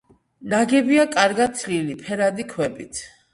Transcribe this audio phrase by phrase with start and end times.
[0.53, 3.05] ნაგებია კარგად თლილი, ფერადი ქვებით.